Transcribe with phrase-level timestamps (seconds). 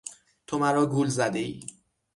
[0.47, 1.59] تو مرا گول زدهای!